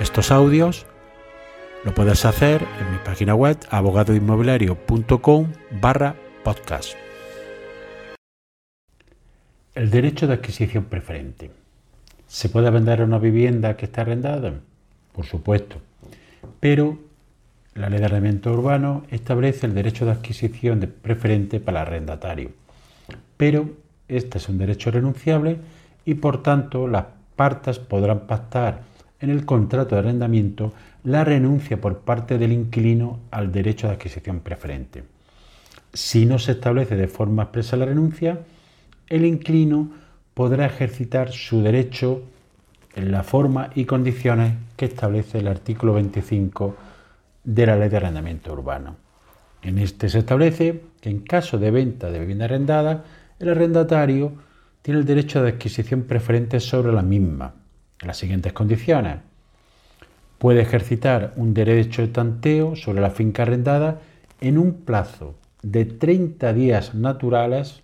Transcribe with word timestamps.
estos 0.00 0.30
audios, 0.30 0.86
lo 1.84 1.92
puedes 1.92 2.24
hacer 2.24 2.62
en 2.80 2.92
mi 2.92 2.98
página 2.98 3.34
web 3.34 3.58
abogadoinmobiliario.com 3.70 5.52
barra 5.80 6.14
podcast. 6.44 6.94
El 9.74 9.90
derecho 9.90 10.26
de 10.26 10.34
adquisición 10.34 10.84
preferente. 10.84 11.50
¿Se 12.26 12.48
puede 12.48 12.70
vender 12.70 13.02
una 13.02 13.18
vivienda 13.18 13.76
que 13.76 13.86
está 13.86 14.02
arrendada? 14.02 14.54
Por 15.12 15.24
supuesto. 15.24 15.76
Pero 16.60 16.98
la 17.74 17.88
ley 17.88 17.98
de 17.98 18.04
arrendamiento 18.04 18.52
urbano 18.52 19.04
establece 19.10 19.66
el 19.66 19.74
derecho 19.74 20.04
de 20.04 20.12
adquisición 20.12 20.80
de 20.80 20.88
preferente 20.88 21.58
para 21.58 21.82
el 21.82 21.86
arrendatario. 21.88 22.50
Pero 23.36 23.70
este 24.06 24.38
es 24.38 24.48
un 24.48 24.58
derecho 24.58 24.90
renunciable 24.90 25.58
y 26.04 26.14
por 26.14 26.42
tanto 26.42 26.86
las 26.86 27.06
partes 27.36 27.78
podrán 27.78 28.20
pactar 28.26 28.82
en 29.20 29.30
el 29.30 29.44
contrato 29.44 29.94
de 29.94 30.00
arrendamiento 30.00 30.72
la 31.04 31.24
renuncia 31.24 31.80
por 31.80 32.00
parte 32.00 32.38
del 32.38 32.52
inquilino 32.52 33.20
al 33.30 33.50
derecho 33.50 33.86
de 33.86 33.94
adquisición 33.94 34.40
preferente. 34.40 35.04
Si 35.92 36.26
no 36.26 36.38
se 36.38 36.52
establece 36.52 36.96
de 36.96 37.08
forma 37.08 37.44
expresa 37.44 37.76
la 37.76 37.86
renuncia, 37.86 38.40
el 39.08 39.24
inquilino 39.24 39.90
podrá 40.34 40.66
ejercitar 40.66 41.32
su 41.32 41.62
derecho 41.62 42.22
en 42.94 43.10
la 43.10 43.22
forma 43.22 43.70
y 43.74 43.84
condiciones 43.84 44.54
que 44.76 44.86
establece 44.86 45.38
el 45.38 45.48
artículo 45.48 45.94
25 45.94 46.76
de 47.44 47.66
la 47.66 47.76
Ley 47.76 47.88
de 47.88 47.96
Arrendamiento 47.96 48.52
Urbano. 48.52 48.96
En 49.62 49.78
este 49.78 50.08
se 50.08 50.20
establece 50.20 50.82
que 51.00 51.10
en 51.10 51.20
caso 51.20 51.58
de 51.58 51.70
venta 51.70 52.10
de 52.10 52.20
vivienda 52.20 52.44
arrendada, 52.44 53.04
el 53.38 53.48
arrendatario 53.48 54.32
tiene 54.82 55.00
el 55.00 55.06
derecho 55.06 55.42
de 55.42 55.50
adquisición 55.50 56.02
preferente 56.02 56.60
sobre 56.60 56.92
la 56.92 57.02
misma, 57.02 57.54
las 58.02 58.16
siguientes 58.16 58.52
condiciones. 58.52 59.18
Puede 60.38 60.60
ejercitar 60.60 61.32
un 61.36 61.54
derecho 61.54 62.02
de 62.02 62.08
tanteo 62.08 62.76
sobre 62.76 63.00
la 63.00 63.10
finca 63.10 63.42
arrendada 63.42 64.00
en 64.40 64.58
un 64.58 64.72
plazo 64.72 65.34
de 65.62 65.84
30 65.84 66.52
días 66.52 66.94
naturales 66.94 67.82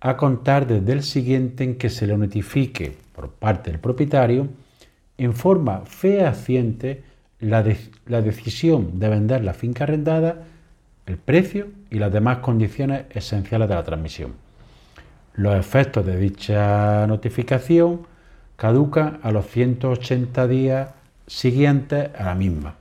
a 0.00 0.16
contar 0.16 0.66
desde 0.66 0.92
el 0.92 1.02
siguiente 1.02 1.64
en 1.64 1.76
que 1.76 1.88
se 1.88 2.06
le 2.06 2.16
notifique 2.16 2.96
por 3.14 3.30
parte 3.30 3.70
del 3.70 3.80
propietario 3.80 4.48
en 5.16 5.32
forma 5.32 5.82
fehaciente 5.86 7.02
la, 7.40 7.64
la 8.06 8.22
decisión 8.22 8.98
de 8.98 9.08
vender 9.08 9.42
la 9.42 9.54
finca 9.54 9.84
arrendada, 9.84 10.44
el 11.06 11.16
precio 11.16 11.68
y 11.90 11.98
las 11.98 12.12
demás 12.12 12.38
condiciones 12.38 13.06
esenciales 13.10 13.68
de 13.68 13.74
la 13.74 13.82
transmisión. 13.82 14.34
Los 15.34 15.56
efectos 15.56 16.04
de 16.04 16.16
dicha 16.16 17.06
notificación 17.06 18.06
caducan 18.58 19.20
a 19.22 19.30
los 19.30 19.46
180 19.46 20.48
días 20.48 20.90
siguientes 21.28 22.10
a 22.18 22.24
la 22.24 22.34
misma. 22.34 22.74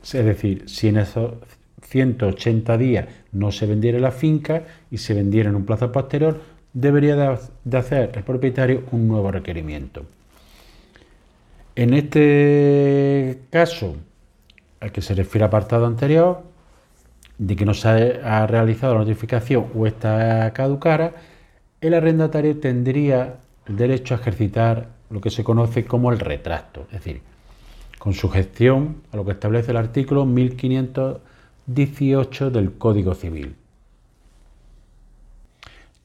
Es 0.00 0.12
decir, 0.12 0.68
si 0.68 0.86
en 0.86 0.98
esos 0.98 1.34
180 1.82 2.78
días 2.78 3.06
no 3.32 3.50
se 3.50 3.66
vendiera 3.66 3.98
la 3.98 4.12
finca 4.12 4.62
y 4.88 4.98
se 4.98 5.14
vendiera 5.14 5.50
en 5.50 5.56
un 5.56 5.66
plazo 5.66 5.90
posterior, 5.90 6.40
debería 6.72 7.38
de 7.64 7.76
hacer 7.76 8.12
el 8.14 8.22
propietario 8.22 8.84
un 8.92 9.08
nuevo 9.08 9.32
requerimiento. 9.32 10.06
En 11.74 11.92
este 11.92 13.40
caso, 13.50 13.96
al 14.78 14.92
que 14.92 15.02
se 15.02 15.14
refiere 15.14 15.44
al 15.44 15.48
apartado 15.48 15.86
anterior, 15.86 16.42
de 17.38 17.56
que 17.56 17.64
no 17.64 17.74
se 17.74 18.20
ha 18.22 18.46
realizado 18.46 18.94
la 18.94 19.00
notificación 19.00 19.66
o 19.74 19.88
está 19.88 20.52
caducara, 20.52 21.14
el 21.80 21.94
arrendatario 21.94 22.58
tendría 22.60 23.38
el 23.66 23.76
derecho 23.76 24.14
a 24.14 24.18
ejercitar 24.18 24.95
lo 25.10 25.20
que 25.20 25.30
se 25.30 25.44
conoce 25.44 25.84
como 25.84 26.10
el 26.12 26.18
retracto, 26.18 26.86
es 26.86 27.04
decir, 27.04 27.20
con 27.98 28.14
sujeción 28.14 29.02
a 29.12 29.16
lo 29.16 29.24
que 29.24 29.30
establece 29.32 29.70
el 29.70 29.78
artículo 29.78 30.26
1518 30.26 32.50
del 32.50 32.74
Código 32.74 33.14
Civil. 33.14 33.54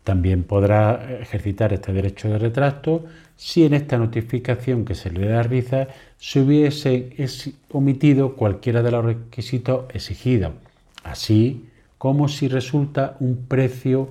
También 0.03 0.43
podrá 0.43 1.19
ejercitar 1.21 1.73
este 1.73 1.93
derecho 1.93 2.27
de 2.29 2.39
retracto 2.39 3.05
si 3.35 3.65
en 3.65 3.75
esta 3.75 3.97
notificación 3.97 4.83
que 4.83 4.95
se 4.95 5.11
le 5.11 5.27
realiza 5.27 5.89
se 6.17 6.41
hubiese 6.41 7.15
omitido 7.71 8.35
cualquiera 8.35 8.81
de 8.81 8.91
los 8.91 9.05
requisitos 9.05 9.85
exigidos, 9.93 10.53
así 11.03 11.67
como 11.97 12.29
si 12.29 12.47
resulta 12.47 13.17
un 13.19 13.45
precio 13.47 14.09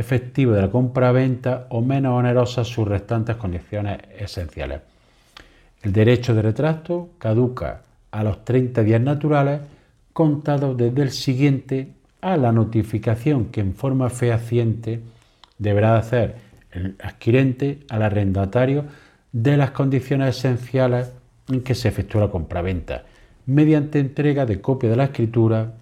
efectivo 0.00 0.52
de 0.52 0.62
la 0.62 0.70
compra-venta 0.70 1.66
o 1.68 1.82
menos 1.82 2.18
onerosas 2.18 2.66
sus 2.66 2.88
restantes 2.88 3.36
condiciones 3.36 3.98
esenciales. 4.18 4.80
El 5.82 5.92
derecho 5.92 6.34
de 6.34 6.42
retracto 6.42 7.10
caduca 7.18 7.82
a 8.10 8.24
los 8.24 8.44
30 8.44 8.82
días 8.82 9.00
naturales 9.00 9.60
contados 10.12 10.76
desde 10.76 11.02
el 11.02 11.10
siguiente 11.10 11.92
a 12.22 12.36
la 12.36 12.50
notificación 12.50 13.46
que 13.46 13.60
en 13.60 13.74
forma 13.74 14.08
fehaciente 14.10 15.00
deberá 15.58 15.96
hacer 15.96 16.36
el 16.72 16.96
adquirente 17.02 17.80
al 17.90 18.02
arrendatario 18.02 18.84
de 19.32 19.56
las 19.56 19.70
condiciones 19.70 20.38
esenciales 20.38 21.12
en 21.48 21.62
que 21.62 21.74
se 21.74 21.88
efectúa 21.88 22.22
la 22.22 22.30
compraventa, 22.30 23.04
mediante 23.46 23.98
entrega 23.98 24.46
de 24.46 24.60
copia 24.60 24.88
de 24.88 24.96
la 24.96 25.04
escritura 25.04 25.74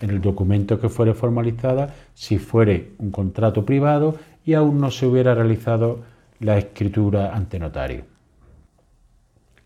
en 0.00 0.10
el 0.10 0.20
documento 0.20 0.80
que 0.80 0.88
fuere 0.88 1.14
formalizada 1.14 1.94
si 2.14 2.38
fuere 2.38 2.92
un 2.98 3.10
contrato 3.10 3.64
privado 3.64 4.16
y 4.44 4.54
aún 4.54 4.80
no 4.80 4.90
se 4.90 5.06
hubiera 5.06 5.34
realizado 5.34 6.00
la 6.40 6.58
escritura 6.58 7.34
ante 7.34 7.58
notario. 7.58 8.04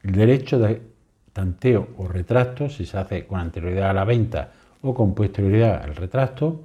El 0.03 0.13
derecho 0.13 0.59
de 0.59 0.83
tanteo 1.33 1.89
o 1.99 2.09
retracto, 2.09 2.69
si 2.69 2.85
se 2.85 2.99
hace 2.99 3.27
con 3.27 3.39
anterioridad 3.39 3.91
a 3.91 3.95
la 3.95 4.05
venta 4.05 4.51
o 4.83 4.93
con 4.93 5.15
posterioridad 5.15 5.83
al 5.83 5.95
retracto, 5.95 6.63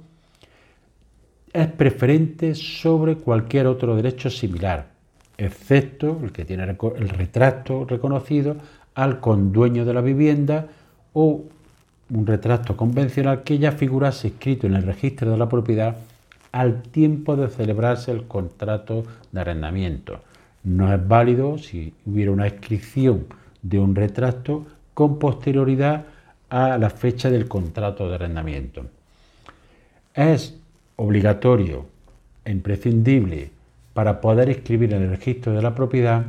es 1.52 1.68
preferente 1.68 2.54
sobre 2.54 3.16
cualquier 3.16 3.66
otro 3.66 3.96
derecho 3.96 4.28
similar, 4.28 4.86
excepto 5.36 6.18
el 6.22 6.32
que 6.32 6.44
tiene 6.44 6.64
el 6.64 7.08
retracto 7.08 7.84
reconocido 7.84 8.56
al 8.94 9.20
condueño 9.20 9.84
de 9.84 9.94
la 9.94 10.00
vivienda 10.00 10.66
o 11.12 11.44
un 12.10 12.26
retracto 12.26 12.76
convencional 12.76 13.42
que 13.42 13.58
ya 13.58 13.72
figurase 13.72 14.28
escrito 14.28 14.66
en 14.66 14.74
el 14.74 14.82
registro 14.82 15.30
de 15.30 15.36
la 15.36 15.48
propiedad 15.48 15.96
al 16.52 16.82
tiempo 16.82 17.36
de 17.36 17.48
celebrarse 17.48 18.10
el 18.10 18.26
contrato 18.26 19.04
de 19.32 19.40
arrendamiento. 19.40 20.20
No 20.64 20.92
es 20.92 21.06
válido 21.06 21.58
si 21.58 21.92
hubiera 22.06 22.32
una 22.32 22.48
inscripción 22.48 23.26
de 23.62 23.78
un 23.78 23.94
retracto 23.94 24.66
con 24.94 25.18
posterioridad 25.18 26.04
a 26.50 26.78
la 26.78 26.90
fecha 26.90 27.30
del 27.30 27.46
contrato 27.46 28.08
de 28.08 28.14
arrendamiento. 28.14 28.86
Es 30.14 30.56
obligatorio 30.96 31.86
e 32.44 32.50
imprescindible 32.50 33.50
para 33.92 34.20
poder 34.20 34.48
escribir 34.48 34.94
en 34.94 35.02
el 35.02 35.10
registro 35.10 35.52
de 35.52 35.62
la 35.62 35.74
propiedad 35.74 36.24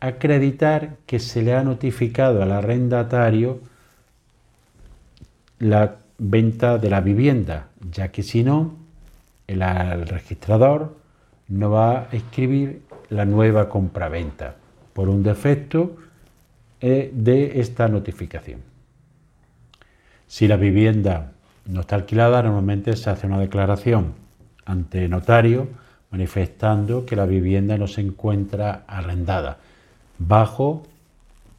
acreditar 0.00 0.96
que 1.06 1.18
se 1.18 1.42
le 1.42 1.54
ha 1.54 1.62
notificado 1.62 2.42
al 2.42 2.52
arrendatario 2.52 3.60
la 5.58 5.96
venta 6.18 6.78
de 6.78 6.90
la 6.90 7.00
vivienda, 7.00 7.68
ya 7.90 8.08
que 8.08 8.22
si 8.22 8.42
no, 8.42 8.74
el, 9.46 9.60
registrador 10.06 10.96
no 11.48 11.70
va 11.70 12.00
a 12.00 12.08
escribir 12.12 12.82
la 13.10 13.24
nueva 13.24 13.68
compraventa 13.68 14.56
por 14.92 15.08
un 15.08 15.22
defecto 15.22 15.96
eh, 16.80 17.10
de 17.12 17.60
esta 17.60 17.88
notificación. 17.88 18.60
Si 20.26 20.46
la 20.46 20.56
vivienda 20.56 21.32
no 21.66 21.80
está 21.80 21.96
alquilada, 21.96 22.42
normalmente 22.42 22.94
se 22.96 23.08
hace 23.08 23.26
una 23.26 23.38
declaración 23.38 24.12
ante 24.66 25.08
notario 25.08 25.68
manifestando 26.10 27.06
que 27.06 27.16
la 27.16 27.26
vivienda 27.26 27.76
no 27.78 27.86
se 27.86 28.00
encuentra 28.00 28.84
arrendada, 28.86 29.58
bajo 30.18 30.82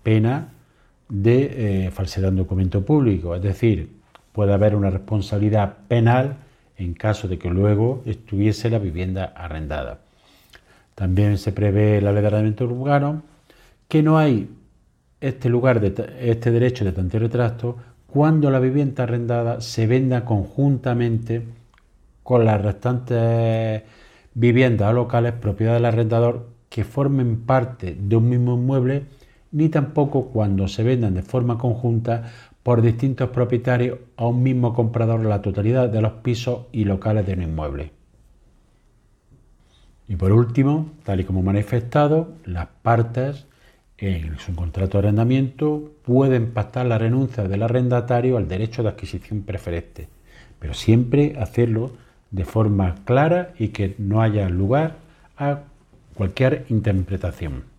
pena 0.04 0.50
de 1.10 1.88
eh, 1.88 1.92
falsedad 1.92 2.30
en 2.30 2.38
documento 2.38 2.86
público, 2.86 3.36
es 3.36 3.42
decir, 3.42 3.90
puede 4.32 4.54
haber 4.54 4.76
una 4.76 4.90
responsabilidad 4.90 5.78
penal 5.88 6.38
en 6.78 6.94
caso 6.94 7.28
de 7.28 7.38
que 7.38 7.50
luego 7.50 8.04
estuviese 8.06 8.70
la 8.70 8.80
vivienda 8.80 9.34
arrendada. 9.36 10.00
También 10.96 11.38
se 11.38 11.52
prevé 11.52 12.02
la 12.02 12.12
ley 12.12 12.22
de 12.22 12.28
arrendamiento 12.28 12.66
urbano 12.66 13.24
que 13.88 14.04
no 14.04 14.18
hay 14.18 14.50
este 15.20 15.50
lugar, 15.50 15.82
de, 15.82 16.14
este 16.22 16.52
derecho 16.52 16.86
de 16.86 16.92
tanteo 16.92 17.76
cuando 18.08 18.50
la 18.50 18.60
vivienda 18.60 19.04
arrendada 19.04 19.62
se 19.62 19.88
venda 19.88 20.26
conjuntamente 20.26 21.44
con 22.24 22.46
las 22.46 22.62
restantes 22.62 23.84
viviendas 24.34 24.90
o 24.90 24.94
locales 24.94 25.34
propiedad 25.34 25.74
del 25.74 25.86
arrendador 25.86 26.48
que 26.70 26.84
formen 26.84 27.42
parte 27.42 27.96
de 28.00 28.16
un 28.16 28.30
mismo 28.30 28.56
inmueble, 28.56 29.04
ni 29.52 29.70
tampoco 29.70 30.28
cuando 30.28 30.68
se 30.68 30.84
vendan 30.84 31.16
de 31.16 31.24
forma 31.24 31.58
conjunta 31.58 32.32
por 32.64 32.82
distintos 32.82 33.30
propietarios 33.30 34.00
a 34.18 34.28
un 34.28 34.44
mismo 34.44 34.74
comprador 34.74 35.26
la 35.26 35.42
totalidad 35.42 35.90
de 35.90 36.02
los 36.02 36.14
pisos 36.14 36.68
y 36.72 36.86
locales 36.86 37.26
de 37.26 37.34
un 37.34 37.42
inmueble. 37.44 37.92
Y 40.08 40.16
por 40.16 40.32
último, 40.32 40.92
tal 41.04 41.20
y 41.20 41.24
como 41.24 41.44
manifestado, 41.44 42.34
las 42.46 42.68
partes 42.82 43.46
en 43.98 44.38
su 44.40 44.56
contrato 44.56 44.98
de 44.98 45.08
arrendamiento 45.08 45.92
pueden 46.04 46.52
pactar 46.52 46.86
la 46.86 46.98
renuncia 46.98 47.48
del 47.48 47.64
arrendatario 47.64 48.38
al 48.38 48.48
derecho 48.48 48.82
de 48.82 48.90
adquisición 48.90 49.42
preferente, 49.44 50.08
pero 50.58 50.74
siempre 50.74 51.36
hacerlo 51.40 51.92
de 52.32 52.46
forma 52.46 52.96
clara 53.06 53.54
y 53.58 53.70
que 53.70 53.96
no 53.98 54.22
haya 54.22 54.50
lugar 54.50 54.96
a 55.38 55.62
cualquier 56.16 56.66
interpretación. 56.70 57.79